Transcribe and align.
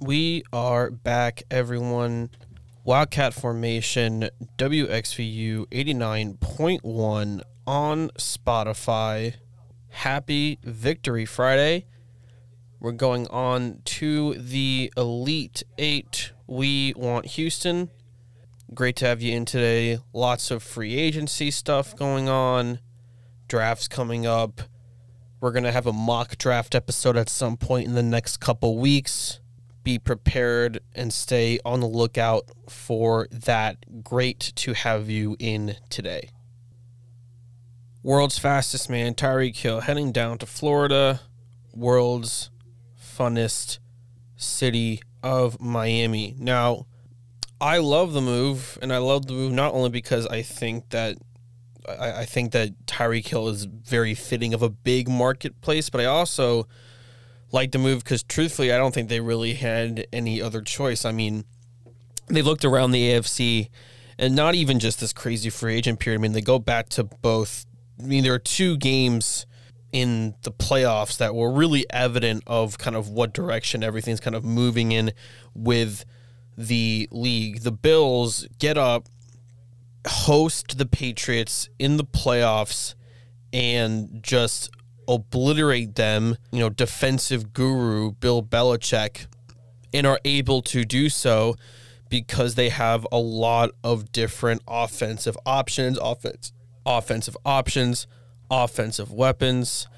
We 0.00 0.44
are 0.52 0.92
back, 0.92 1.42
everyone. 1.50 2.30
Wildcat 2.84 3.34
Formation 3.34 4.30
WXVU 4.56 5.66
89.1 5.66 7.42
on 7.66 8.08
Spotify. 8.10 9.34
Happy 9.88 10.60
Victory 10.62 11.24
Friday. 11.24 11.86
We're 12.78 12.92
going 12.92 13.26
on 13.26 13.80
to 13.86 14.34
the 14.34 14.92
Elite 14.96 15.64
Eight. 15.78 16.30
We 16.46 16.94
want 16.96 17.26
Houston. 17.26 17.90
Great 18.72 18.94
to 18.96 19.06
have 19.06 19.20
you 19.20 19.34
in 19.34 19.46
today. 19.46 19.98
Lots 20.12 20.52
of 20.52 20.62
free 20.62 20.94
agency 20.94 21.50
stuff 21.50 21.96
going 21.96 22.28
on, 22.28 22.78
drafts 23.48 23.88
coming 23.88 24.26
up. 24.26 24.62
We're 25.40 25.52
going 25.52 25.64
to 25.64 25.72
have 25.72 25.88
a 25.88 25.92
mock 25.92 26.38
draft 26.38 26.76
episode 26.76 27.16
at 27.16 27.28
some 27.28 27.56
point 27.56 27.88
in 27.88 27.94
the 27.94 28.02
next 28.04 28.36
couple 28.36 28.78
weeks 28.78 29.40
be 29.88 29.98
prepared 29.98 30.80
and 30.94 31.10
stay 31.10 31.58
on 31.64 31.80
the 31.80 31.86
lookout 31.86 32.44
for 32.68 33.26
that. 33.30 34.04
Great 34.04 34.52
to 34.54 34.74
have 34.74 35.08
you 35.08 35.34
in 35.38 35.76
today. 35.88 36.28
World's 38.02 38.38
fastest 38.38 38.90
man, 38.90 39.14
Tyreek 39.14 39.56
Hill, 39.56 39.80
heading 39.80 40.12
down 40.12 40.36
to 40.38 40.44
Florida, 40.46 41.22
world's 41.72 42.50
funnest 43.02 43.78
city 44.36 45.00
of 45.22 45.58
Miami. 45.58 46.34
Now, 46.38 46.84
I 47.58 47.78
love 47.78 48.12
the 48.12 48.20
move, 48.20 48.78
and 48.82 48.92
I 48.92 48.98
love 48.98 49.24
the 49.24 49.32
move 49.32 49.52
not 49.52 49.72
only 49.72 49.88
because 49.88 50.26
I 50.26 50.42
think 50.42 50.90
that 50.90 51.16
I, 51.88 52.12
I 52.12 52.24
think 52.26 52.52
that 52.52 52.84
Tyreek 52.84 53.26
Hill 53.26 53.48
is 53.48 53.64
very 53.64 54.14
fitting 54.14 54.52
of 54.52 54.60
a 54.60 54.68
big 54.68 55.08
marketplace, 55.08 55.88
but 55.88 56.02
I 56.02 56.04
also 56.04 56.68
like 57.52 57.72
the 57.72 57.78
move 57.78 58.04
because 58.04 58.22
truthfully, 58.22 58.72
I 58.72 58.76
don't 58.76 58.92
think 58.92 59.08
they 59.08 59.20
really 59.20 59.54
had 59.54 60.06
any 60.12 60.40
other 60.40 60.60
choice. 60.60 61.04
I 61.04 61.12
mean, 61.12 61.44
they 62.28 62.42
looked 62.42 62.64
around 62.64 62.90
the 62.90 63.10
AFC 63.10 63.68
and 64.18 64.34
not 64.34 64.54
even 64.54 64.78
just 64.78 65.00
this 65.00 65.12
crazy 65.12 65.50
free 65.50 65.76
agent 65.76 66.00
period. 66.00 66.20
I 66.20 66.22
mean, 66.22 66.32
they 66.32 66.40
go 66.40 66.58
back 66.58 66.88
to 66.90 67.04
both. 67.04 67.66
I 67.98 68.04
mean, 68.04 68.24
there 68.24 68.34
are 68.34 68.38
two 68.38 68.76
games 68.76 69.46
in 69.92 70.34
the 70.42 70.52
playoffs 70.52 71.16
that 71.18 71.34
were 71.34 71.50
really 71.50 71.86
evident 71.90 72.42
of 72.46 72.78
kind 72.78 72.94
of 72.94 73.08
what 73.08 73.32
direction 73.32 73.82
everything's 73.82 74.20
kind 74.20 74.36
of 74.36 74.44
moving 74.44 74.92
in 74.92 75.12
with 75.54 76.04
the 76.56 77.08
league. 77.10 77.62
The 77.62 77.72
Bills 77.72 78.46
get 78.58 78.76
up, 78.76 79.06
host 80.06 80.76
the 80.76 80.86
Patriots 80.86 81.68
in 81.78 81.96
the 81.96 82.04
playoffs, 82.04 82.94
and 83.52 84.22
just 84.22 84.70
obliterate 85.08 85.94
them, 85.94 86.36
you 86.52 86.60
know, 86.60 86.68
defensive 86.68 87.52
guru 87.52 88.12
Bill 88.12 88.42
Belichick, 88.42 89.26
and 89.92 90.06
are 90.06 90.20
able 90.24 90.60
to 90.62 90.84
do 90.84 91.08
so 91.08 91.56
because 92.10 92.54
they 92.54 92.68
have 92.68 93.06
a 93.10 93.18
lot 93.18 93.70
of 93.82 94.12
different 94.12 94.62
offensive 94.68 95.36
options, 95.44 95.98
offense, 96.00 96.52
offensive 96.86 97.36
options, 97.44 98.06
offensive 98.50 99.10
weapons, 99.10 99.88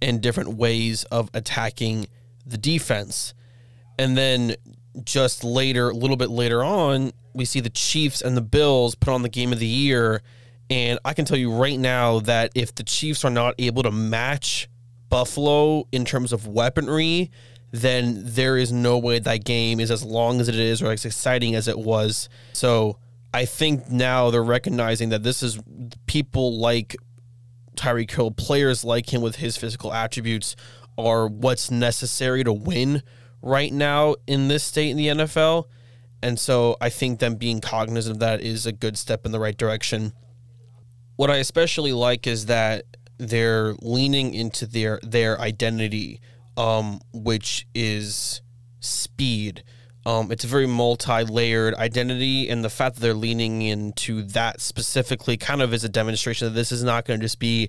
and 0.00 0.20
different 0.20 0.54
ways 0.54 1.04
of 1.04 1.30
attacking 1.34 2.06
the 2.46 2.56
defense. 2.56 3.34
And 3.98 4.16
then 4.16 4.54
just 5.04 5.44
later, 5.44 5.90
a 5.90 5.94
little 5.94 6.16
bit 6.16 6.30
later 6.30 6.64
on, 6.64 7.12
we 7.34 7.44
see 7.44 7.60
the 7.60 7.70
Chiefs 7.70 8.22
and 8.22 8.36
the 8.36 8.42
Bills 8.42 8.94
put 8.94 9.12
on 9.12 9.22
the 9.22 9.28
game 9.28 9.52
of 9.52 9.58
the 9.58 9.66
year 9.66 10.22
and 10.70 11.00
I 11.04 11.12
can 11.14 11.24
tell 11.24 11.36
you 11.36 11.52
right 11.52 11.78
now 11.78 12.20
that 12.20 12.52
if 12.54 12.74
the 12.74 12.84
Chiefs 12.84 13.24
are 13.24 13.30
not 13.30 13.56
able 13.58 13.82
to 13.82 13.90
match 13.90 14.68
Buffalo 15.08 15.88
in 15.90 16.04
terms 16.04 16.32
of 16.32 16.46
weaponry, 16.46 17.30
then 17.72 18.22
there 18.24 18.56
is 18.56 18.72
no 18.72 18.98
way 18.98 19.18
that 19.18 19.44
game 19.44 19.80
is 19.80 19.90
as 19.90 20.04
long 20.04 20.40
as 20.40 20.48
it 20.48 20.54
is 20.54 20.80
or 20.80 20.92
as 20.92 21.04
exciting 21.04 21.54
as 21.54 21.68
it 21.68 21.78
was. 21.78 22.28
So 22.52 22.98
I 23.34 23.44
think 23.44 23.90
now 23.90 24.30
they're 24.30 24.42
recognizing 24.42 25.10
that 25.10 25.22
this 25.22 25.42
is 25.42 25.58
people 26.06 26.58
like 26.58 26.96
Tyreek 27.76 28.10
Hill, 28.10 28.30
players 28.30 28.84
like 28.84 29.12
him 29.12 29.22
with 29.22 29.36
his 29.36 29.56
physical 29.56 29.92
attributes, 29.92 30.56
are 30.98 31.26
what's 31.26 31.70
necessary 31.70 32.44
to 32.44 32.52
win 32.52 33.02
right 33.42 33.72
now 33.72 34.16
in 34.26 34.48
this 34.48 34.62
state 34.64 34.90
in 34.90 34.96
the 34.96 35.08
NFL. 35.08 35.64
And 36.22 36.38
so 36.38 36.76
I 36.80 36.90
think 36.90 37.18
them 37.18 37.36
being 37.36 37.60
cognizant 37.60 38.16
of 38.16 38.20
that 38.20 38.42
is 38.42 38.66
a 38.66 38.72
good 38.72 38.98
step 38.98 39.24
in 39.24 39.32
the 39.32 39.40
right 39.40 39.56
direction. 39.56 40.12
What 41.20 41.30
I 41.30 41.36
especially 41.36 41.92
like 41.92 42.26
is 42.26 42.46
that 42.46 42.86
they're 43.18 43.74
leaning 43.82 44.32
into 44.32 44.64
their 44.64 44.98
their 45.02 45.38
identity, 45.38 46.22
um, 46.56 46.98
which 47.12 47.66
is 47.74 48.40
speed. 48.80 49.62
Um, 50.06 50.32
it's 50.32 50.44
a 50.44 50.46
very 50.46 50.66
multi-layered 50.66 51.74
identity, 51.74 52.48
and 52.48 52.64
the 52.64 52.70
fact 52.70 52.94
that 52.94 53.02
they're 53.02 53.12
leaning 53.12 53.60
into 53.60 54.22
that 54.28 54.62
specifically 54.62 55.36
kind 55.36 55.60
of 55.60 55.74
is 55.74 55.84
a 55.84 55.90
demonstration 55.90 56.48
that 56.48 56.54
this 56.54 56.72
is 56.72 56.82
not 56.82 57.04
going 57.04 57.20
to 57.20 57.24
just 57.26 57.38
be 57.38 57.68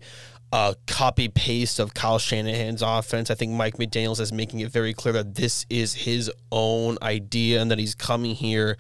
a 0.54 0.74
copy 0.88 1.28
paste 1.28 1.78
of 1.78 1.94
Kyle 1.94 2.20
Shanahan's 2.20 2.82
offense. 2.82 3.30
I 3.30 3.36
think 3.36 3.52
Mike 3.52 3.76
McDaniels 3.76 4.22
is 4.22 4.32
making 4.32 4.62
it 4.62 4.72
very 4.72 4.94
clear 4.94 5.12
that 5.12 5.36
this 5.36 5.66
is 5.70 5.94
his 5.94 6.32
own 6.54 6.98
idea 7.02 7.62
and 7.62 7.70
that 7.70 7.80
he's 7.80 7.96
coming 7.96 8.34
here 8.34 8.78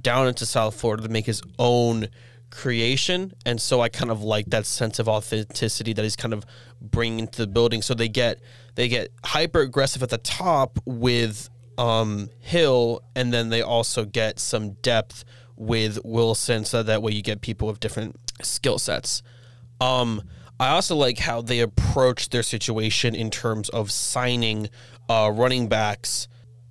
down 0.00 0.26
into 0.26 0.46
South 0.46 0.74
Florida 0.74 1.02
to 1.02 1.10
make 1.10 1.26
his 1.26 1.42
own 1.58 2.08
creation 2.56 3.32
and 3.44 3.60
so 3.60 3.82
i 3.82 3.88
kind 3.88 4.10
of 4.10 4.22
like 4.22 4.46
that 4.46 4.64
sense 4.64 4.98
of 4.98 5.08
authenticity 5.08 5.92
that 5.92 6.02
he's 6.02 6.16
kind 6.16 6.32
of 6.32 6.42
bringing 6.80 7.28
to 7.28 7.38
the 7.42 7.46
building. 7.46 7.82
So 7.82 7.94
they 7.94 8.08
get 8.08 8.40
they 8.74 8.88
get 8.88 9.10
hyper 9.24 9.60
aggressive 9.60 10.02
at 10.02 10.10
the 10.10 10.18
top 10.18 10.78
with 10.84 11.48
um 11.78 12.30
hill 12.40 13.02
and 13.14 13.32
then 13.32 13.50
they 13.50 13.60
also 13.60 14.04
get 14.04 14.38
some 14.38 14.70
depth 14.80 15.24
with 15.56 15.98
wilson 16.04 16.64
so 16.64 16.82
that 16.82 17.02
way 17.02 17.12
you 17.12 17.22
get 17.22 17.42
people 17.42 17.68
with 17.68 17.80
different 17.80 18.16
skill 18.42 18.78
sets. 18.78 19.22
Um 19.80 20.22
i 20.58 20.68
also 20.68 20.96
like 20.96 21.18
how 21.18 21.42
they 21.42 21.60
approach 21.60 22.30
their 22.30 22.42
situation 22.42 23.14
in 23.14 23.30
terms 23.30 23.68
of 23.70 23.90
signing 23.90 24.70
uh 25.08 25.30
running 25.34 25.68
backs 25.68 26.28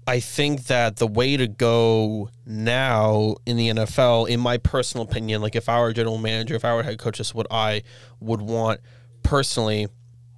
I 0.07 0.19
think 0.19 0.65
that 0.65 0.97
the 0.97 1.07
way 1.07 1.35
to 1.35 1.47
go 1.47 2.29
now 2.45 3.35
in 3.45 3.57
the 3.57 3.69
NFL, 3.69 4.29
in 4.29 4.39
my 4.39 4.57
personal 4.57 5.05
opinion, 5.05 5.41
like 5.41 5.55
if 5.55 5.67
I 5.67 5.79
were 5.79 5.87
a 5.87 5.93
general 5.93 6.19
manager, 6.19 6.53
if 6.53 6.63
I 6.63 6.75
were 6.75 6.83
head 6.83 6.99
coach, 6.99 7.17
this 7.17 7.27
is 7.27 7.35
what 7.35 7.47
I 7.49 7.81
would 8.19 8.41
want 8.41 8.81
personally. 9.23 9.87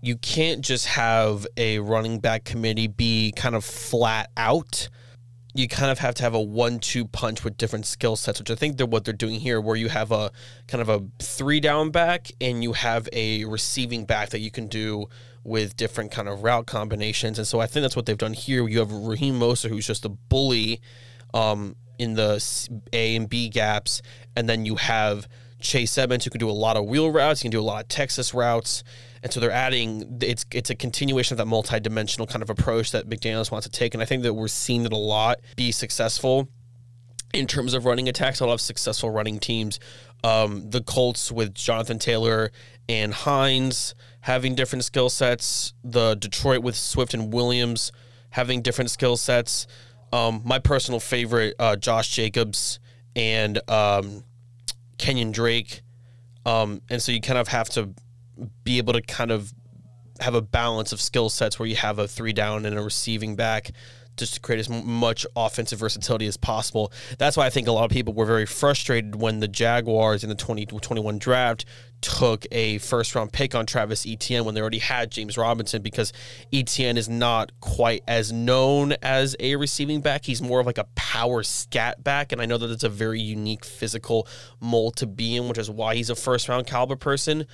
You 0.02 0.16
can't 0.16 0.62
just 0.62 0.86
have 0.86 1.46
a 1.58 1.80
running 1.80 2.20
back 2.20 2.46
committee 2.46 2.88
be 2.88 3.34
kind 3.36 3.56
of 3.56 3.66
flat 3.66 4.32
out. 4.38 4.88
You 5.58 5.68
kind 5.68 5.90
of 5.90 5.98
have 5.98 6.14
to 6.16 6.24
have 6.24 6.36
a 6.36 6.40
one-two 6.40 7.06
punch 7.06 7.44
with 7.44 7.58
different 7.58 7.88
skill 7.88 8.16
sets, 8.16 8.38
which 8.38 8.52
I 8.52 8.56
think 8.56 8.78
they're 8.78 8.86
what 8.86 9.06
they're 9.06 9.14
doing 9.14 9.40
here, 9.40 9.60
where 9.60 9.76
you 9.76 9.90
have 9.90 10.12
a 10.12 10.32
kind 10.68 10.84
of 10.84 10.90
a 10.90 11.04
three 11.18 11.60
down 11.60 11.90
back 11.90 12.30
and 12.40 12.62
you 12.62 12.74
have 12.74 13.10
a 13.12 13.44
receiving 13.46 14.06
back 14.06 14.30
that 14.30 14.40
you 14.40 14.52
can 14.52 14.68
do 14.68 15.08
with 15.44 15.76
different 15.76 16.12
kind 16.12 16.30
of 16.30 16.44
route 16.44 16.68
combinations. 16.68 17.40
And 17.40 17.48
so 17.48 17.60
I 17.60 17.66
think 17.66 17.82
that's 17.82 17.96
what 17.96 18.06
they've 18.06 18.16
done 18.16 18.34
here. 18.34 18.68
You 18.68 18.78
have 18.78 18.92
Raheem 18.92 19.40
Mostert, 19.40 19.70
who's 19.70 19.88
just 19.88 20.06
a 20.06 20.10
bully 20.10 20.80
um, 21.34 21.76
in 21.98 22.14
the 22.14 22.44
A 22.94 23.16
and 23.16 23.28
B 23.28 23.50
gaps. 23.50 24.04
And 24.36 24.48
then 24.48 24.64
you 24.64 24.76
have 24.76 25.28
Chase 25.60 25.98
Edmonds, 25.98 26.26
who 26.26 26.32
can 26.32 26.40
do 26.40 26.50
a 26.50 26.52
lot 26.52 26.78
of 26.78 26.86
wheel 26.86 27.12
routes. 27.12 27.42
He 27.42 27.46
can 27.46 27.52
do 27.52 27.60
a 27.60 27.62
lot 27.62 27.82
of 27.82 27.88
Texas 27.88 28.34
routes. 28.34 28.84
And 29.24 29.34
so 29.34 29.40
they're 29.40 29.52
adding 29.52 30.20
it's 30.22 30.46
it's 30.52 30.70
a 30.70 30.76
continuation 30.76 31.34
of 31.34 31.38
that 31.40 31.48
multi-dimensional 31.48 32.28
kind 32.28 32.44
of 32.44 32.50
approach 32.50 32.92
that 32.92 33.10
McDaniels 33.10 33.52
wants 33.52 33.68
to 33.68 33.72
take. 33.72 33.94
And 33.94 34.02
I 34.02 34.06
think 34.06 34.24
that 34.24 34.34
we're 34.34 34.48
seeing 34.48 34.86
it 34.86 34.94
a 34.94 34.98
lot 34.98 35.40
be 35.56 35.72
successful 35.72 36.48
in 37.34 37.48
terms 37.48 37.74
of 37.74 37.86
running 37.86 38.08
attacks. 38.08 38.40
A 38.40 38.46
lot 38.46 38.54
of 38.54 38.62
successful 38.62 39.10
running 39.10 39.40
teams. 39.40 39.80
Um, 40.24 40.70
the 40.70 40.82
Colts 40.82 41.32
with 41.32 41.54
Jonathan 41.54 42.00
Taylor 42.00 42.52
and 42.90 43.14
Hines 43.14 43.96
having 44.22 44.56
different 44.56 44.84
skill 44.84 45.10
sets. 45.10 45.74
The 45.84 46.16
Detroit 46.16 46.64
with 46.64 46.76
Swift 46.76 47.14
and 47.14 47.34
Williams 47.34 47.92
having 48.30 48.62
different 48.62 48.92
skill 48.92 49.18
sets. 49.18 49.68
Um, 50.14 50.42
my 50.46 50.60
personal 50.60 51.00
favorite, 51.00 51.56
uh, 51.60 51.76
Josh 51.76 52.10
Jacobs 52.10 52.80
and 53.16 53.60
um, 53.70 54.24
Kenyon 54.98 55.32
Drake. 55.32 55.82
Um, 56.46 56.82
and 56.90 57.02
so 57.02 57.12
you 57.12 57.22
kind 57.22 57.40
of 57.40 57.50
have 57.50 57.70
to 57.72 57.94
be 58.64 58.78
able 58.78 58.94
to 58.94 59.02
kind 59.02 59.32
of 59.32 59.54
have 60.20 60.34
a 60.34 60.42
balance 60.42 60.92
of 60.92 61.02
skill 61.02 61.30
sets 61.30 61.60
where 61.60 61.68
you 61.68 61.76
have 61.76 62.00
a 62.00 62.08
three 62.08 62.34
down 62.34 62.66
and 62.66 62.78
a 62.78 62.82
receiving 62.82 63.36
back 63.36 63.72
just 64.18 64.34
to 64.34 64.40
create 64.40 64.60
as 64.60 64.70
much 64.70 65.26
offensive 65.36 65.80
versatility 65.80 66.28
as 66.28 66.38
possible. 66.38 66.92
That's 67.18 67.38
why 67.38 67.46
I 67.46 67.50
think 67.50 67.68
a 67.68 67.72
lot 67.72 67.86
of 67.86 67.92
people 67.92 68.14
were 68.14 68.26
very 68.26 68.46
frustrated 68.46 69.16
when 69.16 69.40
the 69.40 69.48
Jaguars 69.48 70.24
in 70.24 70.30
the 70.30 70.36
2021 70.36 71.20
draft 71.20 71.66
took 72.02 72.46
a 72.52 72.78
first 72.80 73.16
round 73.16 73.32
pick 73.32 73.56
on 73.56 73.66
Travis 73.66 74.06
Etienne 74.06 74.46
when 74.46 74.54
they 74.54 74.62
already 74.62 74.80
had 74.80 75.12
James 75.12 75.38
Robinson 75.38 75.82
because 75.82 76.14
Etienne 76.54 76.98
is 76.98 77.10
not 77.10 77.52
quite 77.60 78.04
as 78.08 78.32
known 78.32 78.94
as 79.02 79.36
a 79.40 79.56
receiving 79.56 80.02
back. 80.02 80.26
He's 80.26 80.42
more 80.42 80.60
of 80.60 80.66
like 80.66 80.78
a 80.78 80.88
power 80.96 81.44
scat 81.44 82.04
back. 82.04 82.32
And 82.32 82.42
I 82.42 82.46
know 82.46 82.58
that 82.58 82.70
it's 82.70 82.84
a 82.84 82.90
very 82.90 83.20
unique 83.20 83.66
physical 83.66 84.28
mold 84.60 84.98
to 84.98 85.08
be 85.08 85.36
in, 85.36 85.48
which 85.48 85.58
is 85.58 85.70
why 85.70 85.96
he's 85.96 86.10
a 86.10 86.16
first 86.16 86.50
round 86.50 86.68
caliber 86.68 86.96
person. 86.96 87.48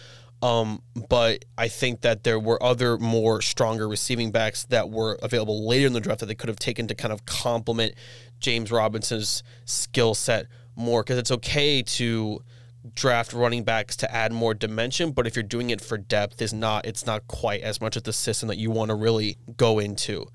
Um, 0.43 0.81
but 1.07 1.45
I 1.57 1.69
think 1.69 2.01
that 2.01 2.25
there 2.25 2.37
were 2.37 2.61
other 2.61 2.97
more 2.97 3.41
stronger 3.41 3.87
receiving 3.87 4.29
backs 4.29 4.65
that 4.65 4.89
were 4.89 5.17
available 5.23 5.65
later 5.65 5.87
in 5.87 5.93
the 5.93 6.01
draft 6.01 6.19
that 6.19 6.25
they 6.25 6.35
could 6.35 6.49
have 6.49 6.59
taken 6.59 6.85
to 6.87 6.95
kind 6.95 7.13
of 7.13 7.25
complement 7.25 7.93
James 8.41 8.69
Robinson's 8.69 9.41
skill 9.63 10.13
set 10.13 10.47
more. 10.75 11.01
Because 11.01 11.17
it's 11.17 11.31
okay 11.31 11.81
to 11.81 12.43
draft 12.93 13.31
running 13.31 13.63
backs 13.63 13.95
to 13.95 14.13
add 14.13 14.33
more 14.33 14.53
dimension, 14.53 15.11
but 15.11 15.25
if 15.25 15.37
you're 15.37 15.43
doing 15.43 15.69
it 15.69 15.79
for 15.79 15.97
depth, 15.97 16.41
is 16.41 16.53
not 16.53 16.85
it's 16.85 17.05
not 17.05 17.25
quite 17.29 17.61
as 17.61 17.79
much 17.79 17.95
of 17.95 18.03
the 18.03 18.11
system 18.11 18.49
that 18.49 18.57
you 18.57 18.69
want 18.69 18.89
to 18.89 18.95
really 18.95 19.37
go 19.55 19.79
into. 19.79 20.27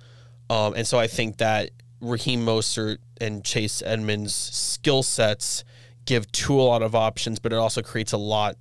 Um, 0.49 0.73
and 0.73 0.87
so 0.87 0.99
I 0.99 1.07
think 1.07 1.37
that 1.37 1.69
Raheem 2.01 2.47
Mostert 2.47 2.97
and 3.21 3.45
Chase 3.45 3.83
Edmonds' 3.85 4.35
skill 4.35 5.03
sets 5.03 5.65
give 6.07 6.33
two 6.33 6.59
a 6.59 6.63
lot 6.63 6.81
of 6.81 6.95
options, 6.95 7.39
but 7.39 7.53
it 7.53 7.57
also 7.57 7.83
creates 7.83 8.13
a 8.13 8.17
lot 8.19 8.57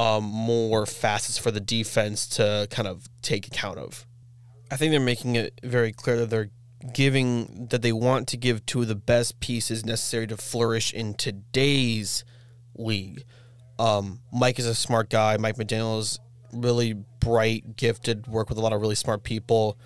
um, 0.00 0.24
more 0.24 0.86
facets 0.86 1.36
for 1.36 1.50
the 1.50 1.60
defense 1.60 2.26
to 2.26 2.66
kind 2.70 2.88
of 2.88 3.06
take 3.20 3.46
account 3.46 3.78
of. 3.78 4.06
I 4.70 4.76
think 4.76 4.92
they're 4.92 5.00
making 5.00 5.36
it 5.36 5.60
very 5.62 5.92
clear 5.92 6.16
that 6.16 6.30
they're 6.30 6.48
giving 6.94 7.66
that 7.68 7.82
they 7.82 7.92
want 7.92 8.26
to 8.28 8.38
give 8.38 8.64
two 8.64 8.80
of 8.80 8.88
the 8.88 8.94
best 8.94 9.40
pieces 9.40 9.84
necessary 9.84 10.26
to 10.28 10.38
flourish 10.38 10.94
in 10.94 11.12
today's 11.12 12.24
league. 12.74 13.24
Um, 13.78 14.20
Mike 14.32 14.58
is 14.58 14.64
a 14.64 14.74
smart 14.74 15.10
guy. 15.10 15.36
Mike 15.36 15.56
McDaniel 15.56 15.98
is 15.98 16.18
really 16.50 16.94
bright, 16.94 17.76
gifted, 17.76 18.26
work 18.26 18.48
with 18.48 18.56
a 18.56 18.62
lot 18.62 18.72
of 18.72 18.80
really 18.80 18.94
smart 18.94 19.22
people. 19.22 19.76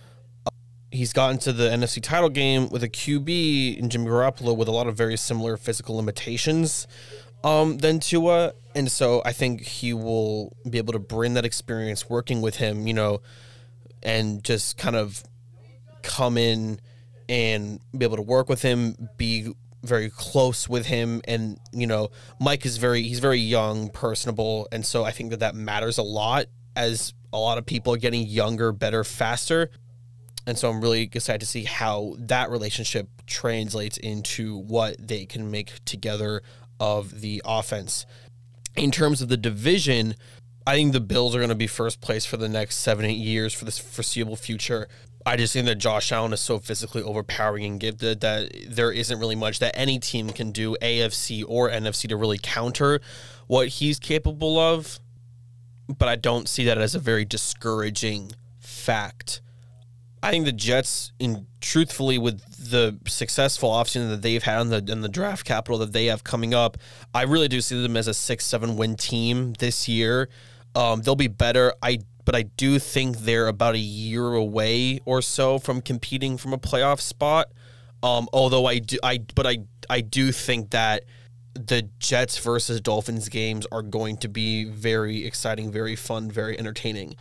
He's 0.93 1.13
gotten 1.13 1.39
to 1.39 1.53
the 1.53 1.71
NFC 1.71 2.01
title 2.01 2.29
game 2.29 2.69
with 2.69 2.85
a 2.85 2.89
QB 2.89 3.79
in 3.79 3.91
Jimmy 3.91 4.07
Garoppolo 4.07 4.57
with 4.57 4.69
a 4.69 4.73
lot 4.73 4.87
of 4.87 4.97
very 4.97 5.17
similar 5.17 5.57
physical 5.57 5.97
limitations 5.97 6.87
um, 7.45 7.77
than 7.77 8.01
Tua, 8.01 8.55
and 8.75 8.91
so 8.91 9.23
I 9.25 9.33
think 9.33 9.61
he 9.61 9.93
will 9.93 10.57
be 10.69 10.79
able 10.79 10.95
to 10.95 10.99
bring 10.99 11.35
that 11.35 11.45
experience 11.45 12.09
working 12.09 12.41
with 12.41 12.57
him, 12.57 12.87
you 12.87 12.95
know, 12.95 13.21
and 14.03 14.43
just 14.43 14.79
kind 14.79 14.97
of 14.97 15.23
come 16.03 16.39
in 16.39 16.81
and 17.29 17.81
be 17.97 18.05
able 18.05 18.17
to 18.17 18.23
work 18.23 18.49
with 18.49 18.63
him, 18.63 19.09
be 19.19 19.53
very 19.83 20.09
close 20.09 20.69
with 20.69 20.87
him, 20.87 21.21
and 21.27 21.61
you 21.73 21.87
know, 21.87 22.11
Mike 22.41 22.65
is 22.65 22.79
very 22.79 23.03
he's 23.03 23.19
very 23.21 23.39
young, 23.39 23.91
personable, 23.91 24.67
and 24.73 24.85
so 24.85 25.05
I 25.05 25.11
think 25.11 25.31
that 25.31 25.41
that 25.41 25.55
matters 25.55 25.99
a 25.99 26.03
lot 26.03 26.47
as 26.75 27.13
a 27.33 27.39
lot 27.39 27.59
of 27.59 27.67
people 27.67 27.93
are 27.93 27.99
getting 27.99 28.27
younger, 28.27 28.73
better, 28.73 29.05
faster. 29.05 29.71
And 30.47 30.59
so 30.59 30.71
I'm 30.71 30.81
really 30.83 31.03
excited 31.03 31.41
to 31.41 31.47
see 31.47 31.65
how 31.65 32.17
that 32.19 32.51
relationship 32.51 33.09
translates 33.27 33.97
into 33.97 34.59
what 34.59 34.97
they 34.99 35.25
can 35.25 35.51
make 35.51 35.83
together 35.87 36.43
of 36.81 37.21
the 37.21 37.43
offense. 37.45 38.07
In 38.77 38.91
terms 38.91 39.23
of 39.23 39.29
the 39.29 39.37
division, 39.37 40.15
I 40.67 40.75
think 40.75 40.93
the 40.93 41.01
Bills 41.01 41.35
are 41.35 41.39
going 41.39 41.51
to 41.51 41.55
be 41.55 41.67
first 41.67 42.01
place 42.01 42.25
for 42.25 42.37
the 42.37 42.49
next 42.49 42.77
seven, 42.77 43.05
eight 43.05 43.19
years 43.19 43.53
for 43.53 43.65
this 43.65 43.79
foreseeable 43.79 44.37
future. 44.37 44.89
I 45.27 45.37
just 45.37 45.53
think 45.53 45.67
that 45.67 45.77
Josh 45.77 46.13
Allen 46.13 46.33
is 46.33 46.41
so 46.41 46.59
physically 46.59 47.03
overpowering 47.03 47.65
and 47.65 47.81
gifted 47.81 48.21
that 48.21 48.51
there 48.69 48.93
isn't 48.93 49.19
really 49.19 49.35
much 49.35 49.59
that 49.59 49.79
any 49.79 49.99
team 49.99 50.31
can 50.31 50.53
do, 50.53 50.77
AFC 50.83 51.45
or 51.47 51.71
NFC, 51.71 52.09
to 52.09 52.17
really 52.17 52.39
counter 52.43 53.01
what 53.47 53.69
he's 53.69 53.99
capable 53.99 54.59
of. 54.59 54.99
But 55.89 56.09
I 56.09 56.17
don't 56.17 56.49
see 56.49 56.65
that 56.65 56.79
as 56.79 56.95
a 56.95 56.99
very 56.99 57.25
discouraging 57.25 58.33
fact. 58.59 59.41
I 60.25 60.31
think 60.31 60.47
the 60.47 60.53
Jets, 60.53 61.13
in 61.19 61.47
truthfully, 61.61 62.17
with 62.17 62.41
the 62.71 62.99
successful 63.07 63.69
offseason 63.69 64.09
that 64.09 64.23
they've 64.23 64.43
had 64.43 64.63
and 64.63 64.73
the 64.73 64.93
in 64.93 65.03
the 65.03 65.09
draft 65.09 65.45
capital 65.45 65.77
that 65.79 65.93
they 65.93 66.07
have 66.07 66.25
coming 66.25 66.55
up, 66.55 66.79
I 67.13 67.25
really 67.25 67.47
do 67.47 67.61
see 67.61 67.83
them 67.83 67.95
as 67.95 68.09
a 68.09 68.15
six 68.15 68.47
seven 68.47 68.77
win 68.77 68.97
team 68.97 69.53
this 69.59 69.87
year. 69.87 70.31
Um, 70.75 71.03
they'll 71.03 71.15
be 71.15 71.29
better. 71.29 71.75
I 71.83 71.99
but 72.25 72.35
I 72.35 72.45
do 72.45 72.79
think 72.79 73.19
they're 73.19 73.49
about 73.49 73.75
a 73.75 73.79
year 73.79 74.33
away 74.33 75.01
or 75.05 75.21
so 75.21 75.59
from 75.59 75.83
competing 75.83 76.39
from 76.39 76.55
a 76.55 76.59
playoff 76.59 77.01
spot. 77.03 77.53
Um, 78.03 78.27
although 78.33 78.65
I 78.65 78.79
do, 78.79 78.97
I 79.03 79.19
but 79.35 79.47
I 79.47 79.59
I 79.91 80.01
do 80.01 80.33
think 80.33 80.71
that 80.71 81.05
the 81.55 81.83
Jets 81.99 82.39
versus 82.39 82.81
Dolphins 82.81 83.29
games 83.29 83.67
are 83.71 83.83
going 83.83 84.17
to 84.19 84.29
be 84.29 84.65
very 84.65 85.25
exciting, 85.25 85.71
very 85.71 85.97
fun, 85.97 86.31
very 86.31 86.59
entertaining. 86.59 87.15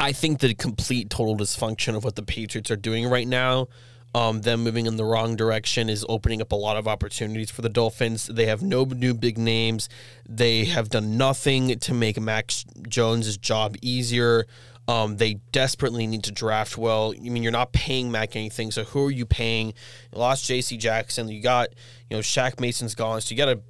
I 0.00 0.12
think 0.12 0.38
the 0.38 0.54
complete 0.54 1.10
total 1.10 1.36
dysfunction 1.36 1.96
of 1.96 2.04
what 2.04 2.14
the 2.14 2.22
Patriots 2.22 2.70
are 2.70 2.76
doing 2.76 3.08
right 3.08 3.26
now, 3.26 3.68
um, 4.14 4.42
them 4.42 4.62
moving 4.62 4.86
in 4.86 4.96
the 4.96 5.04
wrong 5.04 5.34
direction, 5.34 5.88
is 5.88 6.06
opening 6.08 6.40
up 6.40 6.52
a 6.52 6.56
lot 6.56 6.76
of 6.76 6.86
opportunities 6.86 7.50
for 7.50 7.62
the 7.62 7.68
Dolphins. 7.68 8.26
They 8.26 8.46
have 8.46 8.62
no 8.62 8.84
new 8.84 9.12
big 9.12 9.38
names. 9.38 9.88
They 10.28 10.66
have 10.66 10.88
done 10.88 11.16
nothing 11.16 11.78
to 11.80 11.94
make 11.94 12.20
Mac 12.20 12.52
Jones' 12.88 13.36
job 13.36 13.76
easier. 13.82 14.46
Um, 14.86 15.18
they 15.18 15.34
desperately 15.52 16.06
need 16.06 16.24
to 16.24 16.32
draft 16.32 16.78
well. 16.78 17.12
I 17.14 17.28
mean, 17.28 17.42
you're 17.42 17.52
not 17.52 17.72
paying 17.72 18.10
Mac 18.10 18.36
anything, 18.36 18.70
so 18.70 18.84
who 18.84 19.04
are 19.06 19.10
you 19.10 19.26
paying? 19.26 19.74
You 20.12 20.18
lost 20.18 20.46
J.C. 20.46 20.78
Jackson. 20.78 21.28
You 21.28 21.42
got, 21.42 21.68
you 22.08 22.16
know, 22.16 22.22
Shaq 22.22 22.58
Mason's 22.58 22.94
gone, 22.94 23.20
so 23.20 23.34
you 23.34 23.36
gotta 23.36 23.60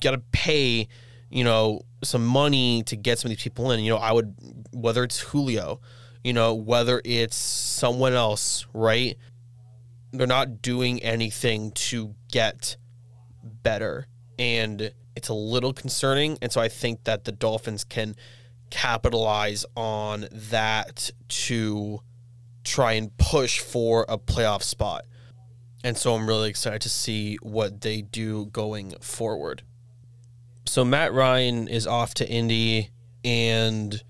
gotta 0.00 0.22
pay 0.30 0.86
you 1.30 1.44
know, 1.44 1.82
some 2.02 2.24
money 2.24 2.82
to 2.84 2.96
get 2.96 3.18
some 3.18 3.30
of 3.30 3.36
these 3.36 3.42
people 3.42 3.70
in. 3.72 3.80
You 3.80 3.92
know, 3.92 3.98
I 3.98 4.12
would 4.12 4.34
whether 4.72 5.04
it's 5.04 5.20
Julio, 5.20 5.80
you 6.22 6.32
know, 6.32 6.54
whether 6.54 7.00
it's 7.04 7.36
someone 7.36 8.12
else, 8.12 8.66
right? 8.72 9.16
They're 10.12 10.26
not 10.26 10.62
doing 10.62 11.02
anything 11.02 11.72
to 11.72 12.14
get 12.30 12.76
better. 13.42 14.06
And 14.38 14.92
it's 15.14 15.28
a 15.28 15.34
little 15.34 15.72
concerning. 15.72 16.38
And 16.42 16.52
so 16.52 16.60
I 16.60 16.68
think 16.68 17.04
that 17.04 17.24
the 17.24 17.32
Dolphins 17.32 17.84
can 17.84 18.14
capitalize 18.70 19.64
on 19.76 20.26
that 20.30 21.10
to 21.28 22.00
try 22.64 22.92
and 22.92 23.16
push 23.16 23.60
for 23.60 24.04
a 24.08 24.18
playoff 24.18 24.62
spot. 24.62 25.06
And 25.84 25.96
so 25.96 26.14
I'm 26.14 26.26
really 26.26 26.50
excited 26.50 26.82
to 26.82 26.88
see 26.88 27.36
what 27.36 27.80
they 27.80 28.02
do 28.02 28.46
going 28.46 28.94
forward 29.00 29.62
so 30.76 30.84
Matt 30.84 31.14
Ryan 31.14 31.68
is 31.68 31.86
off 31.86 32.12
to 32.16 32.28
Indy, 32.28 32.90
and 33.24 34.04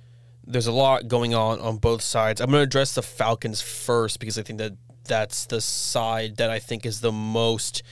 there's 0.44 0.66
a 0.66 0.72
lot 0.72 1.06
going 1.06 1.32
on 1.32 1.60
on 1.60 1.76
both 1.76 2.02
sides. 2.02 2.40
I'm 2.40 2.50
going 2.50 2.58
to 2.58 2.64
address 2.64 2.96
the 2.96 3.04
Falcons 3.04 3.62
first 3.62 4.18
because 4.18 4.36
I 4.36 4.42
think 4.42 4.58
that 4.58 4.72
that's 5.04 5.46
the 5.46 5.60
side 5.60 6.38
that 6.38 6.50
I 6.50 6.58
think 6.58 6.84
is 6.84 7.00
the 7.00 7.12
most 7.12 7.84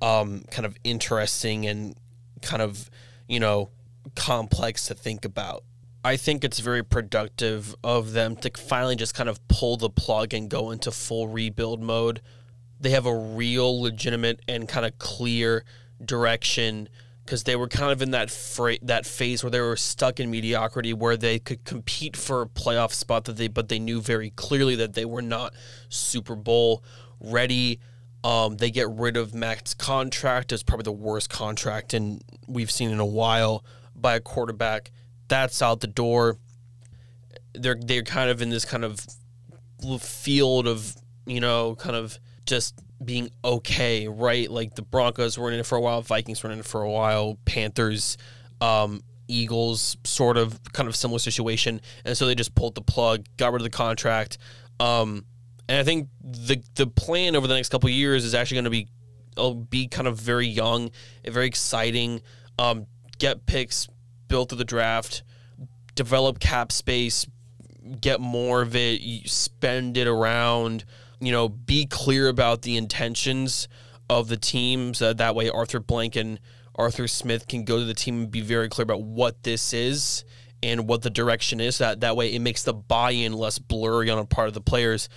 um, 0.00 0.44
kind 0.52 0.64
of 0.64 0.76
interesting 0.84 1.66
and 1.66 1.96
kind 2.42 2.62
of 2.62 2.88
you 3.26 3.40
know 3.40 3.70
complex 4.14 4.86
to 4.86 4.94
think 4.94 5.24
about. 5.24 5.64
I 6.04 6.16
think 6.16 6.44
it's 6.44 6.60
very 6.60 6.84
productive 6.84 7.74
of 7.82 8.12
them 8.12 8.36
to 8.36 8.52
finally 8.56 8.94
just 8.94 9.16
kind 9.16 9.30
of 9.30 9.40
pull 9.48 9.76
the 9.78 9.90
plug 9.90 10.32
and 10.32 10.48
go 10.48 10.70
into 10.70 10.92
full 10.92 11.26
rebuild 11.26 11.82
mode. 11.82 12.20
They 12.78 12.90
have 12.90 13.06
a 13.06 13.16
real, 13.16 13.82
legitimate, 13.82 14.38
and 14.46 14.68
kind 14.68 14.86
of 14.86 14.96
clear 14.98 15.64
direction 16.04 16.88
because 17.24 17.44
they 17.44 17.56
were 17.56 17.68
kind 17.68 17.92
of 17.92 18.02
in 18.02 18.10
that 18.10 18.30
fra- 18.30 18.78
that 18.82 19.06
phase 19.06 19.42
where 19.42 19.50
they 19.50 19.60
were 19.60 19.76
stuck 19.76 20.20
in 20.20 20.30
mediocrity, 20.30 20.92
where 20.92 21.16
they 21.16 21.38
could 21.38 21.64
compete 21.64 22.16
for 22.16 22.42
a 22.42 22.46
playoff 22.46 22.92
spot 22.92 23.24
that 23.24 23.36
they, 23.36 23.48
but 23.48 23.68
they 23.68 23.78
knew 23.78 24.00
very 24.00 24.30
clearly 24.30 24.74
that 24.76 24.94
they 24.94 25.04
were 25.04 25.22
not 25.22 25.54
Super 25.88 26.34
Bowl 26.34 26.82
ready. 27.20 27.80
Um, 28.24 28.56
they 28.56 28.70
get 28.70 28.88
rid 28.88 29.16
of 29.16 29.34
Mac's 29.34 29.74
contract. 29.74 30.52
It's 30.52 30.62
probably 30.62 30.84
the 30.84 30.92
worst 30.92 31.30
contract 31.30 31.94
in 31.94 32.20
we've 32.46 32.70
seen 32.70 32.90
in 32.90 33.00
a 33.00 33.06
while 33.06 33.64
by 33.94 34.16
a 34.16 34.20
quarterback. 34.20 34.90
That's 35.28 35.62
out 35.62 35.80
the 35.80 35.86
door. 35.86 36.38
They're 37.54 37.78
they're 37.80 38.02
kind 38.02 38.30
of 38.30 38.42
in 38.42 38.50
this 38.50 38.64
kind 38.64 38.84
of 38.84 39.00
field 40.00 40.66
of 40.68 40.96
you 41.26 41.40
know 41.40 41.74
kind 41.76 41.96
of 41.96 42.18
just 42.46 42.74
being 43.04 43.30
okay, 43.44 44.08
right? 44.08 44.50
Like 44.50 44.74
the 44.74 44.82
Broncos 44.82 45.38
were 45.38 45.50
in 45.50 45.58
it 45.58 45.66
for 45.66 45.76
a 45.76 45.80
while, 45.80 46.02
Vikings 46.02 46.42
were 46.42 46.50
in 46.50 46.58
it 46.58 46.64
for 46.64 46.82
a 46.82 46.90
while, 46.90 47.38
Panthers, 47.44 48.16
um, 48.60 49.02
Eagles, 49.28 49.96
sort 50.04 50.36
of 50.36 50.60
kind 50.72 50.88
of 50.88 50.96
similar 50.96 51.18
situation, 51.18 51.80
and 52.04 52.16
so 52.16 52.26
they 52.26 52.34
just 52.34 52.54
pulled 52.54 52.74
the 52.74 52.82
plug, 52.82 53.24
got 53.36 53.52
rid 53.52 53.60
of 53.60 53.64
the 53.64 53.70
contract. 53.70 54.38
Um, 54.80 55.24
and 55.68 55.78
I 55.78 55.84
think 55.84 56.08
the 56.20 56.62
the 56.74 56.86
plan 56.86 57.36
over 57.36 57.46
the 57.46 57.54
next 57.54 57.70
couple 57.70 57.88
years 57.88 58.24
is 58.24 58.34
actually 58.34 58.56
going 58.56 58.64
to 58.64 58.70
be 58.70 58.88
it'll 59.36 59.54
be 59.54 59.88
kind 59.88 60.06
of 60.06 60.18
very 60.18 60.46
young 60.46 60.90
very 61.24 61.46
exciting. 61.46 62.20
Um, 62.58 62.86
get 63.18 63.46
picks 63.46 63.88
built 64.28 64.50
through 64.50 64.58
the 64.58 64.64
draft, 64.64 65.22
develop 65.94 66.40
cap 66.40 66.72
space, 66.72 67.26
get 68.00 68.20
more 68.20 68.62
of 68.62 68.74
it, 68.76 69.00
spend 69.28 69.96
it 69.96 70.06
around 70.06 70.84
you 71.22 71.32
know, 71.32 71.48
be 71.48 71.86
clear 71.86 72.28
about 72.28 72.62
the 72.62 72.76
intentions 72.76 73.68
of 74.10 74.28
the 74.28 74.36
teams. 74.36 74.98
That 74.98 75.34
way, 75.34 75.48
Arthur 75.48 75.80
Blank 75.80 76.16
and 76.16 76.40
Arthur 76.74 77.06
Smith 77.06 77.46
can 77.46 77.64
go 77.64 77.78
to 77.78 77.84
the 77.84 77.94
team 77.94 78.22
and 78.22 78.30
be 78.30 78.40
very 78.40 78.68
clear 78.68 78.82
about 78.82 79.02
what 79.02 79.42
this 79.42 79.72
is 79.72 80.24
and 80.62 80.88
what 80.88 81.02
the 81.02 81.10
direction 81.10 81.60
is. 81.60 81.78
That 81.78 82.00
that 82.00 82.16
way, 82.16 82.32
it 82.32 82.40
makes 82.40 82.62
the 82.62 82.74
buy-in 82.74 83.32
less 83.32 83.58
blurry 83.58 84.10
on 84.10 84.18
a 84.18 84.24
part 84.24 84.48
of 84.48 84.54
the 84.54 84.60
players. 84.60 85.08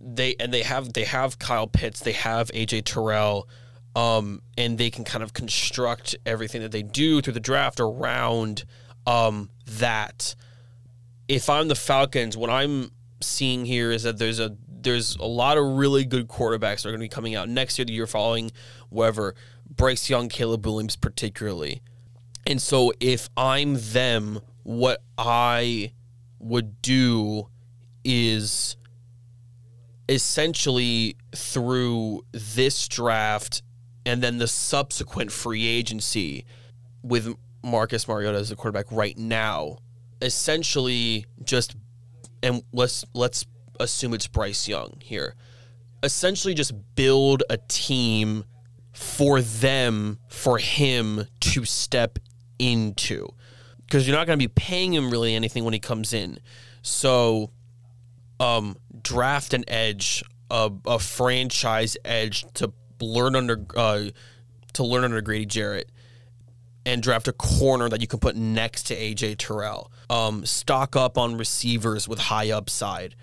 They 0.00 0.34
and 0.40 0.52
they 0.52 0.62
have 0.62 0.92
they 0.92 1.04
have 1.04 1.38
Kyle 1.38 1.66
Pitts, 1.66 2.00
they 2.00 2.12
have 2.12 2.48
AJ 2.52 2.84
Terrell, 2.84 3.48
um, 3.94 4.40
and 4.56 4.78
they 4.78 4.90
can 4.90 5.04
kind 5.04 5.22
of 5.22 5.32
construct 5.32 6.16
everything 6.26 6.62
that 6.62 6.72
they 6.72 6.82
do 6.82 7.20
through 7.20 7.32
the 7.34 7.40
draft 7.40 7.80
around 7.80 8.64
um, 9.06 9.50
that 9.66 10.34
if 11.28 11.48
I'm 11.48 11.68
the 11.68 11.74
Falcons, 11.74 12.36
what 12.36 12.50
I'm 12.50 12.90
seeing 13.20 13.64
here 13.64 13.90
is 13.90 14.02
that 14.02 14.18
there's 14.18 14.40
a 14.40 14.56
there's 14.84 15.16
a 15.16 15.24
lot 15.24 15.58
of 15.58 15.64
really 15.64 16.04
good 16.04 16.28
quarterbacks 16.28 16.82
that 16.82 16.86
are 16.86 16.92
going 16.92 17.00
to 17.00 17.04
be 17.04 17.08
coming 17.08 17.34
out 17.34 17.48
next 17.48 17.78
year, 17.78 17.84
the 17.84 17.92
year 17.92 18.06
following, 18.06 18.52
whatever. 18.90 19.34
Bryce 19.68 20.08
Young, 20.08 20.28
Caleb 20.28 20.64
Williams, 20.64 20.96
particularly. 20.96 21.82
And 22.46 22.60
so 22.60 22.92
if 23.00 23.28
I'm 23.36 23.76
them, 23.78 24.40
what 24.62 25.02
I 25.18 25.92
would 26.38 26.80
do 26.82 27.48
is 28.04 28.76
essentially 30.08 31.16
through 31.34 32.24
this 32.32 32.86
draft 32.88 33.62
and 34.04 34.22
then 34.22 34.38
the 34.38 34.46
subsequent 34.46 35.32
free 35.32 35.66
agency 35.66 36.44
with 37.02 37.34
Marcus 37.62 38.06
Mariota 38.06 38.38
as 38.38 38.50
the 38.50 38.56
quarterback 38.56 38.86
right 38.90 39.16
now, 39.16 39.78
essentially 40.20 41.24
just 41.42 41.74
and 42.42 42.62
let's 42.72 43.06
let's 43.14 43.46
assume 43.80 44.14
it's 44.14 44.26
Bryce 44.26 44.68
Young 44.68 44.98
here. 45.00 45.34
Essentially 46.02 46.54
just 46.54 46.72
build 46.94 47.42
a 47.48 47.56
team 47.56 48.44
for 48.92 49.40
them 49.40 50.18
for 50.28 50.58
him 50.58 51.26
to 51.40 51.64
step 51.64 52.18
into 52.58 53.28
because 53.82 54.06
you're 54.06 54.16
not 54.16 54.26
going 54.26 54.38
to 54.38 54.42
be 54.42 54.52
paying 54.52 54.92
him 54.92 55.10
really 55.10 55.34
anything 55.34 55.64
when 55.64 55.74
he 55.74 55.80
comes 55.80 56.12
in. 56.12 56.38
So 56.82 57.50
um, 58.40 58.76
draft 59.02 59.54
an 59.54 59.64
edge, 59.68 60.22
a, 60.50 60.70
a 60.86 60.98
franchise 60.98 61.96
edge 62.04 62.44
to 62.54 62.72
learn 63.00 63.36
under 63.36 63.64
uh, 63.76 64.04
to 64.74 64.84
learn 64.84 65.04
under 65.04 65.20
Grady 65.20 65.46
Jarrett, 65.46 65.90
and 66.84 67.02
draft 67.02 67.28
a 67.28 67.32
corner 67.32 67.88
that 67.88 68.00
you 68.00 68.06
can 68.06 68.18
put 68.18 68.36
next 68.36 68.84
to 68.84 68.96
AJ 68.96 69.38
Terrell. 69.38 69.90
Um, 70.10 70.44
stock 70.44 70.96
up 70.96 71.16
on 71.16 71.36
receivers 71.36 72.08
with 72.08 72.18
high 72.18 72.50
upside, 72.50 73.14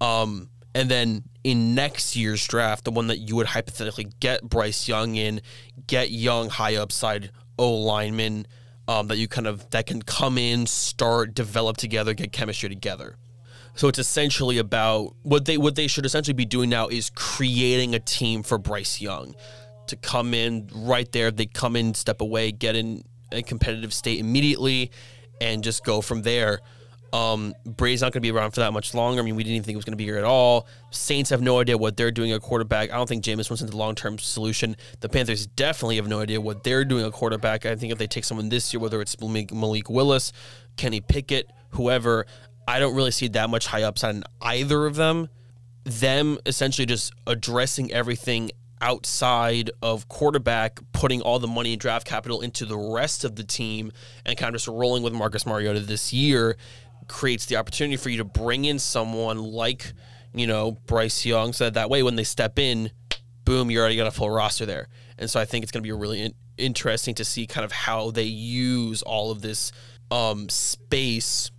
um, 0.00 0.48
and 0.74 0.88
then 0.88 1.24
in 1.42 1.74
next 1.74 2.16
year's 2.16 2.46
draft, 2.46 2.84
the 2.84 2.90
one 2.90 3.08
that 3.08 3.18
you 3.18 3.36
would 3.36 3.46
hypothetically 3.46 4.08
get 4.20 4.42
Bryce 4.42 4.88
Young 4.88 5.16
in, 5.16 5.40
get 5.86 6.10
young 6.10 6.48
high 6.48 6.76
upside 6.76 7.30
O 7.58 7.72
lineman 7.72 8.46
um, 8.88 9.08
that 9.08 9.18
you 9.18 9.28
kind 9.28 9.46
of 9.46 9.68
that 9.70 9.86
can 9.86 10.02
come 10.02 10.38
in, 10.38 10.66
start, 10.66 11.34
develop 11.34 11.76
together, 11.76 12.14
get 12.14 12.32
chemistry 12.32 12.68
together. 12.68 13.16
So 13.74 13.88
it's 13.88 13.98
essentially 13.98 14.58
about 14.58 15.14
what 15.22 15.44
they 15.44 15.56
what 15.56 15.76
they 15.76 15.86
should 15.86 16.04
essentially 16.04 16.34
be 16.34 16.44
doing 16.44 16.70
now 16.70 16.88
is 16.88 17.10
creating 17.10 17.94
a 17.94 18.00
team 18.00 18.42
for 18.42 18.58
Bryce 18.58 19.00
Young 19.00 19.34
to 19.86 19.96
come 19.96 20.34
in 20.34 20.68
right 20.74 21.10
there. 21.12 21.30
They 21.30 21.46
come 21.46 21.76
in, 21.76 21.94
step 21.94 22.20
away, 22.20 22.52
get 22.52 22.76
in 22.76 23.02
a 23.32 23.42
competitive 23.42 23.92
state 23.92 24.18
immediately, 24.18 24.90
and 25.40 25.62
just 25.62 25.84
go 25.84 26.00
from 26.00 26.22
there. 26.22 26.60
Um, 27.12 27.54
Brady's 27.64 28.02
not 28.02 28.12
going 28.12 28.20
to 28.22 28.26
be 28.26 28.30
around 28.30 28.52
for 28.52 28.60
that 28.60 28.72
much 28.72 28.94
longer. 28.94 29.20
I 29.20 29.24
mean, 29.24 29.34
we 29.34 29.42
didn't 29.42 29.56
even 29.56 29.64
think 29.64 29.72
he 29.72 29.76
was 29.76 29.84
going 29.84 29.92
to 29.92 29.96
be 29.96 30.04
here 30.04 30.18
at 30.18 30.24
all. 30.24 30.66
Saints 30.90 31.30
have 31.30 31.42
no 31.42 31.60
idea 31.60 31.76
what 31.76 31.96
they're 31.96 32.10
doing 32.10 32.32
at 32.32 32.40
quarterback. 32.40 32.92
I 32.92 32.96
don't 32.96 33.08
think 33.08 33.24
Jameis 33.24 33.50
Winston's 33.50 33.72
a 33.72 33.76
long 33.76 33.94
term 33.94 34.18
solution. 34.18 34.76
The 35.00 35.08
Panthers 35.08 35.46
definitely 35.46 35.96
have 35.96 36.08
no 36.08 36.20
idea 36.20 36.40
what 36.40 36.62
they're 36.62 36.84
doing 36.84 37.04
at 37.04 37.12
quarterback. 37.12 37.66
I 37.66 37.74
think 37.74 37.92
if 37.92 37.98
they 37.98 38.06
take 38.06 38.24
someone 38.24 38.48
this 38.48 38.72
year, 38.72 38.80
whether 38.80 39.00
it's 39.00 39.16
Malik 39.20 39.90
Willis, 39.90 40.32
Kenny 40.76 41.00
Pickett, 41.00 41.50
whoever, 41.70 42.26
I 42.68 42.78
don't 42.78 42.94
really 42.94 43.10
see 43.10 43.28
that 43.28 43.50
much 43.50 43.66
high 43.66 43.82
upside 43.82 44.14
in 44.14 44.24
either 44.40 44.86
of 44.86 44.94
them. 44.94 45.28
Them 45.84 46.38
essentially 46.46 46.86
just 46.86 47.12
addressing 47.26 47.90
everything 47.90 48.52
outside 48.82 49.70
of 49.82 50.08
quarterback, 50.08 50.78
putting 50.92 51.20
all 51.22 51.38
the 51.38 51.48
money 51.48 51.72
and 51.72 51.80
draft 51.80 52.06
capital 52.06 52.40
into 52.40 52.64
the 52.64 52.76
rest 52.76 53.24
of 53.24 53.36
the 53.36 53.44
team, 53.44 53.92
and 54.24 54.38
kind 54.38 54.54
of 54.54 54.60
just 54.60 54.68
rolling 54.68 55.02
with 55.02 55.12
Marcus 55.12 55.44
Mariota 55.44 55.80
this 55.80 56.12
year 56.12 56.56
creates 57.10 57.46
the 57.46 57.56
opportunity 57.56 57.96
for 57.96 58.08
you 58.08 58.18
to 58.18 58.24
bring 58.24 58.64
in 58.64 58.78
someone 58.78 59.38
like, 59.38 59.92
you 60.32 60.46
know, 60.46 60.78
Bryce 60.86 61.26
Young, 61.26 61.52
so 61.52 61.64
that 61.64 61.74
that 61.74 61.90
way 61.90 62.02
when 62.02 62.16
they 62.16 62.24
step 62.24 62.58
in, 62.58 62.90
boom, 63.44 63.70
you 63.70 63.80
already 63.80 63.96
got 63.96 64.06
a 64.06 64.10
full 64.10 64.30
roster 64.30 64.64
there. 64.64 64.88
And 65.18 65.28
so 65.28 65.38
I 65.38 65.44
think 65.44 65.62
it's 65.62 65.72
going 65.72 65.82
to 65.82 65.86
be 65.86 65.92
really 65.92 66.22
in- 66.22 66.34
interesting 66.56 67.14
to 67.16 67.24
see 67.24 67.46
kind 67.46 67.64
of 67.64 67.72
how 67.72 68.10
they 68.10 68.22
use 68.24 69.02
all 69.02 69.30
of 69.30 69.42
this 69.42 69.72
um, 70.10 70.48
space 70.48 71.50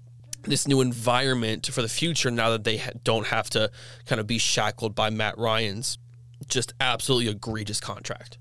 this 0.43 0.67
new 0.67 0.81
environment 0.81 1.67
for 1.67 1.83
the 1.83 1.87
future 1.87 2.31
now 2.31 2.49
that 2.49 2.63
they 2.63 2.77
ha- 2.77 2.89
don't 3.03 3.27
have 3.27 3.47
to 3.47 3.69
kind 4.07 4.19
of 4.19 4.25
be 4.25 4.39
shackled 4.39 4.95
by 4.95 5.07
Matt 5.09 5.37
Ryan's 5.37 5.99
just 6.47 6.73
absolutely 6.79 7.29
egregious 7.29 7.79
contract. 7.79 8.39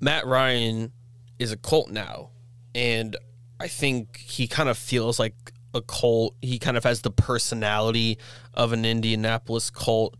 Matt 0.00 0.26
Ryan 0.26 0.90
is 1.38 1.52
a 1.52 1.56
Colt 1.56 1.90
now, 1.90 2.30
and 2.74 3.16
I 3.60 3.68
think 3.68 4.16
he 4.16 4.48
kind 4.48 4.68
of 4.68 4.76
feels 4.76 5.20
like 5.20 5.52
a 5.74 5.80
cult. 5.80 6.34
He 6.42 6.58
kind 6.58 6.76
of 6.76 6.84
has 6.84 7.02
the 7.02 7.10
personality 7.10 8.18
of 8.54 8.72
an 8.72 8.84
Indianapolis 8.84 9.70
cult. 9.70 10.16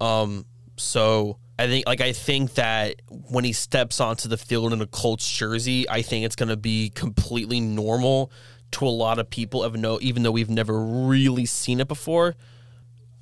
Um, 0.00 0.46
so 0.76 1.38
I 1.58 1.66
think 1.66 1.86
like 1.86 2.00
I 2.00 2.12
think 2.12 2.54
that 2.54 3.02
when 3.08 3.44
he 3.44 3.52
steps 3.52 4.00
onto 4.00 4.28
the 4.28 4.38
field 4.38 4.72
in 4.72 4.80
a 4.80 4.86
Colts 4.86 5.30
jersey, 5.30 5.88
I 5.88 6.02
think 6.02 6.24
it's 6.24 6.36
going 6.36 6.48
to 6.48 6.56
be 6.56 6.90
completely 6.90 7.60
normal 7.60 8.32
to 8.72 8.86
a 8.86 8.88
lot 8.88 9.18
of 9.18 9.28
people, 9.28 9.66
even 9.66 9.82
though 9.82 9.98
even 10.00 10.22
though 10.22 10.30
we've 10.30 10.50
never 10.50 10.82
really 10.82 11.44
seen 11.46 11.80
it 11.80 11.88
before. 11.88 12.34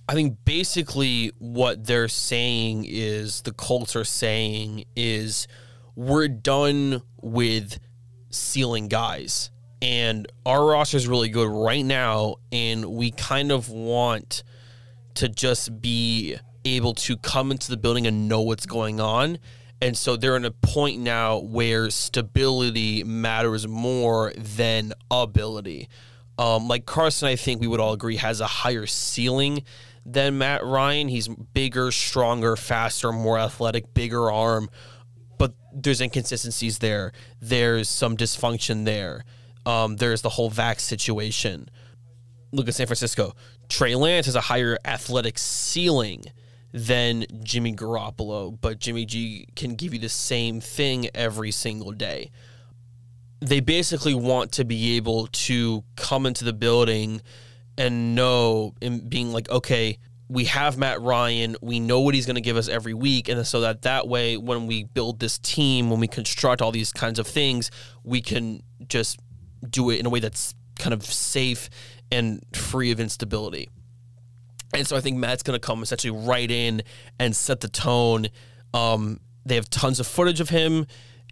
I 0.08 0.14
think 0.14 0.38
basically 0.44 1.32
what 1.38 1.84
they're 1.84 2.08
saying 2.08 2.86
is 2.88 3.42
the 3.42 3.52
Colts 3.52 3.94
are 3.94 4.04
saying 4.04 4.84
is 4.96 5.46
we're 5.94 6.28
done 6.28 7.02
with 7.20 7.78
ceiling 8.30 8.88
guys. 8.88 9.50
And 9.80 10.26
our 10.44 10.66
roster 10.66 10.96
is 10.96 11.06
really 11.06 11.28
good 11.28 11.48
right 11.48 11.84
now, 11.84 12.36
and 12.50 12.84
we 12.84 13.12
kind 13.12 13.52
of 13.52 13.68
want 13.68 14.42
to 15.14 15.28
just 15.28 15.80
be 15.80 16.36
able 16.64 16.94
to 16.94 17.16
come 17.16 17.50
into 17.50 17.70
the 17.70 17.76
building 17.76 18.06
and 18.06 18.28
know 18.28 18.40
what's 18.40 18.66
going 18.66 19.00
on. 19.00 19.38
And 19.80 19.96
so 19.96 20.16
they're 20.16 20.36
in 20.36 20.44
a 20.44 20.50
point 20.50 21.00
now 21.00 21.38
where 21.38 21.88
stability 21.90 23.04
matters 23.04 23.68
more 23.68 24.32
than 24.36 24.92
ability. 25.10 25.88
Um, 26.36 26.68
like 26.68 26.84
Carson, 26.84 27.28
I 27.28 27.36
think 27.36 27.60
we 27.60 27.66
would 27.66 27.80
all 27.80 27.92
agree 27.92 28.16
has 28.16 28.40
a 28.40 28.46
higher 28.46 28.86
ceiling 28.86 29.62
than 30.04 30.38
Matt 30.38 30.64
Ryan. 30.64 31.08
He's 31.08 31.28
bigger, 31.28 31.92
stronger, 31.92 32.56
faster, 32.56 33.12
more 33.12 33.38
athletic, 33.38 33.92
bigger 33.94 34.30
arm, 34.30 34.68
but 35.36 35.54
there's 35.72 36.00
inconsistencies 36.00 36.78
there. 36.78 37.12
There's 37.40 37.88
some 37.88 38.16
dysfunction 38.16 38.84
there. 38.84 39.24
Um, 39.68 39.96
there's 39.96 40.22
the 40.22 40.30
whole 40.30 40.50
vax 40.50 40.80
situation. 40.80 41.68
Look 42.52 42.68
at 42.68 42.74
San 42.74 42.86
Francisco. 42.86 43.34
Trey 43.68 43.94
Lance 43.94 44.24
has 44.24 44.34
a 44.34 44.40
higher 44.40 44.78
athletic 44.82 45.38
ceiling 45.38 46.24
than 46.72 47.26
Jimmy 47.42 47.74
Garoppolo, 47.74 48.58
but 48.58 48.78
Jimmy 48.78 49.04
G 49.04 49.46
can 49.56 49.74
give 49.74 49.92
you 49.92 50.00
the 50.00 50.08
same 50.08 50.62
thing 50.62 51.10
every 51.14 51.50
single 51.50 51.92
day. 51.92 52.30
They 53.40 53.60
basically 53.60 54.14
want 54.14 54.52
to 54.52 54.64
be 54.64 54.96
able 54.96 55.26
to 55.26 55.84
come 55.96 56.24
into 56.24 56.46
the 56.46 56.54
building 56.54 57.20
and 57.76 58.14
know 58.14 58.74
and 58.80 59.10
being 59.10 59.32
like, 59.32 59.50
okay, 59.50 59.98
we 60.30 60.44
have 60.46 60.78
Matt 60.78 61.02
Ryan, 61.02 61.56
we 61.60 61.78
know 61.78 62.00
what 62.00 62.14
he's 62.14 62.24
going 62.24 62.36
to 62.36 62.42
give 62.42 62.56
us 62.56 62.68
every 62.68 62.94
week, 62.94 63.28
and 63.28 63.46
so 63.46 63.60
that 63.60 63.82
that 63.82 64.08
way, 64.08 64.38
when 64.38 64.66
we 64.66 64.84
build 64.84 65.20
this 65.20 65.38
team, 65.38 65.90
when 65.90 66.00
we 66.00 66.08
construct 66.08 66.62
all 66.62 66.72
these 66.72 66.90
kinds 66.90 67.18
of 67.18 67.26
things, 67.26 67.70
we 68.02 68.22
can 68.22 68.62
just 68.88 69.18
do 69.68 69.90
it 69.90 70.00
in 70.00 70.06
a 70.06 70.10
way 70.10 70.20
that's 70.20 70.54
kind 70.78 70.94
of 70.94 71.04
safe 71.04 71.68
and 72.10 72.42
free 72.54 72.90
of 72.90 73.00
instability. 73.00 73.68
And 74.74 74.86
so 74.86 74.96
I 74.96 75.00
think 75.00 75.16
Matt's 75.16 75.42
going 75.42 75.58
to 75.58 75.66
come 75.66 75.82
essentially 75.82 76.10
right 76.10 76.50
in 76.50 76.82
and 77.18 77.34
set 77.34 77.60
the 77.60 77.68
tone. 77.68 78.28
Um, 78.74 79.20
they 79.46 79.54
have 79.54 79.70
tons 79.70 79.98
of 79.98 80.06
footage 80.06 80.40
of 80.40 80.50
him, 80.50 80.86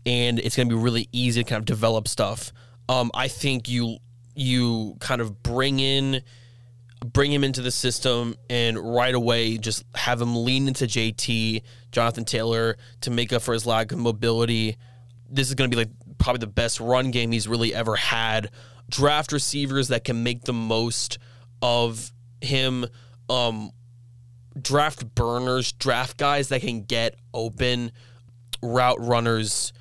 and 0.05 0.39
it's 0.39 0.57
going 0.57 0.69
to 0.69 0.75
be 0.75 0.81
really 0.81 1.09
easy 1.13 1.43
to 1.45 1.49
kind 1.49 1.59
of 1.59 1.67
develop 1.67 2.09
stuff. 2.09 2.53
Um, 2.89 3.11
I 3.15 3.29
think 3.29 3.69
you 3.69 3.99
you 4.35 4.97
kind 5.01 5.21
of 5.23 5.43
bring 5.43 5.81
in 5.81 6.23
bring 7.05 7.33
him 7.33 7.45
into 7.45 7.63
the 7.63 7.71
system 7.71 8.35
and 8.51 8.79
right 8.79 9.15
away 9.15 9.59
just 9.59 9.85
have 9.95 10.21
him 10.21 10.45
lean 10.45 10.67
into 10.67 10.85
JT, 10.87 11.63
Jonathan 11.93 12.25
Taylor 12.25 12.77
to 13.03 13.11
make 13.11 13.33
up 13.33 13.43
for 13.43 13.53
his 13.53 13.67
lack 13.67 13.93
of 13.93 13.99
mobility. 13.99 14.77
This 15.29 15.49
is 15.49 15.55
going 15.55 15.71
to 15.71 15.77
be 15.77 15.83
like 15.85 15.91
probably 16.19 16.41
the 16.41 16.47
best 16.47 16.81
run 16.81 17.11
game 17.11 17.33
he's 17.33 17.49
really 17.49 17.75
ever 17.75 17.97
had. 17.97 18.51
Draft 18.89 19.33
receivers 19.33 19.89
that 19.89 20.05
can 20.05 20.23
make 20.23 20.43
the 20.45 20.53
most 20.53 21.19
of 21.63 22.13
him. 22.41 22.87
Um, 23.29 23.71
draft 24.61 25.15
burners, 25.15 25.73
draft 25.73 26.17
guys 26.17 26.49
that 26.49 26.61
can 26.61 26.83
get 26.83 27.17
open, 27.35 27.93
route 28.63 28.99
runners 29.01 29.73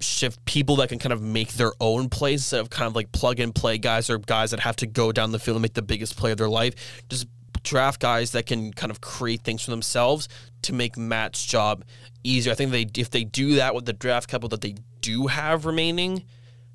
shift 0.00 0.42
people 0.46 0.76
that 0.76 0.88
can 0.88 0.98
kind 0.98 1.12
of 1.12 1.20
make 1.20 1.52
their 1.54 1.72
own 1.80 2.08
plays 2.08 2.40
instead 2.40 2.60
of 2.60 2.70
kind 2.70 2.86
of 2.86 2.96
like 2.96 3.12
plug 3.12 3.38
and 3.38 3.54
play 3.54 3.78
guys 3.78 4.08
or 4.08 4.18
guys 4.18 4.50
that 4.50 4.60
have 4.60 4.76
to 4.76 4.86
go 4.86 5.12
down 5.12 5.30
the 5.30 5.38
field 5.38 5.56
and 5.56 5.62
make 5.62 5.74
the 5.74 5.82
biggest 5.82 6.16
play 6.16 6.32
of 6.32 6.38
their 6.38 6.48
life. 6.48 7.02
Just 7.08 7.26
draft 7.62 8.00
guys 8.00 8.32
that 8.32 8.46
can 8.46 8.72
kind 8.72 8.90
of 8.90 9.00
create 9.00 9.42
things 9.42 9.62
for 9.62 9.70
themselves 9.70 10.28
to 10.62 10.72
make 10.72 10.96
Matt's 10.96 11.44
job 11.44 11.84
easier. 12.24 12.52
I 12.52 12.56
think 12.56 12.70
they 12.70 12.86
if 12.96 13.10
they 13.10 13.24
do 13.24 13.56
that 13.56 13.74
with 13.74 13.84
the 13.84 13.92
draft 13.92 14.28
capital 14.28 14.48
that 14.50 14.62
they 14.62 14.76
do 15.00 15.26
have 15.26 15.66
remaining, 15.66 16.24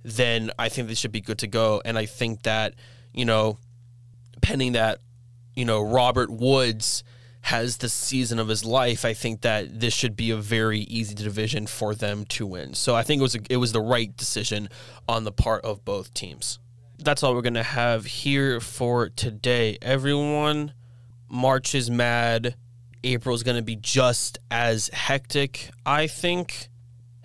then 0.04 0.52
I 0.58 0.70
think 0.70 0.88
they 0.88 0.94
should 0.96 1.12
be 1.12 1.22
good 1.22 1.40
to 1.40 1.48
go. 1.48 1.82
And 1.84 1.98
I 1.98 2.06
think 2.06 2.44
that, 2.44 2.76
you 3.14 3.26
know, 3.26 3.58
pending 4.42 4.74
that, 4.74 5.00
you 5.56 5.66
know, 5.66 5.82
Robert 5.82 6.30
Woods 6.30 7.04
has 7.46 7.78
the 7.78 7.90
season 7.90 8.40
of 8.40 8.48
his 8.48 8.66
life, 8.66 9.06
I 9.06 9.14
think 9.14 9.42
that 9.42 9.80
this 9.80 9.94
should 9.94 10.16
be 10.16 10.32
a 10.32 10.36
very 10.36 10.80
easy 10.80 11.14
division 11.14 11.68
for 11.68 11.94
them 11.94 12.26
to 12.26 12.48
win. 12.48 12.74
So 12.74 12.96
I 12.96 13.04
think 13.04 13.20
it 13.20 13.22
was 13.22 13.36
a, 13.36 13.40
it 13.52 13.58
was 13.58 13.72
the 13.72 13.82
right 13.82 14.16
decision 14.18 14.68
on 15.08 15.26
the 15.26 15.32
part 15.32 15.64
of 15.64 15.86
both 15.86 16.12
teams. 16.16 16.58
That's 16.98 17.22
all 17.22 17.36
we're 17.36 17.44
gonna 17.44 17.62
have 17.62 18.06
here 18.06 18.60
for 18.60 19.10
today. 19.10 19.78
Everyone, 19.80 20.74
March 21.30 21.76
is 21.76 21.92
mad. 21.92 22.56
April's 23.04 23.44
gonna 23.44 23.62
be 23.62 23.76
just 23.76 24.40
as 24.50 24.90
hectic. 24.90 25.70
I 25.86 26.08
think. 26.08 26.70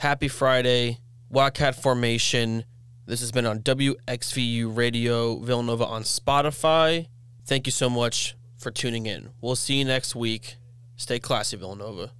Happy 0.00 0.28
Friday. 0.28 0.98
Wildcat 1.28 1.74
Formation. 1.74 2.64
This 3.04 3.20
has 3.20 3.32
been 3.32 3.44
on 3.44 3.60
WXVU 3.60 4.74
Radio 4.74 5.38
Villanova 5.40 5.84
on 5.84 6.04
Spotify. 6.04 7.06
Thank 7.44 7.66
you 7.66 7.70
so 7.70 7.90
much 7.90 8.34
for 8.56 8.70
tuning 8.70 9.04
in. 9.04 9.28
We'll 9.42 9.56
see 9.56 9.74
you 9.74 9.84
next 9.84 10.16
week. 10.16 10.56
Stay 10.96 11.18
classy, 11.18 11.58
Villanova. 11.58 12.12